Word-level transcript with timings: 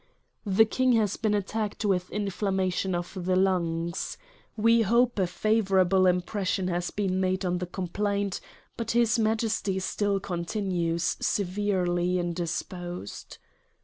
"The 0.47 0.65
King 0.65 0.93
has 0.93 1.15
been 1.15 1.35
attacked 1.35 1.85
with 1.85 2.09
inflammation 2.09 2.95
of 2.95 3.13
the 3.23 3.35
lungs. 3.35 4.17
We 4.57 4.81
hope 4.81 5.19
a 5.19 5.27
favorable 5.27 6.07
impression 6.07 6.69
has 6.69 6.89
been 6.89 7.19
made 7.19 7.45
on 7.45 7.59
the 7.59 7.67
complaint; 7.67 8.41
but 8.77 8.89
his 8.97 9.19
Majesty 9.19 9.77
still 9.77 10.19
continues 10.19 11.17
severely 11.21 12.17
indisposed. 12.17 13.37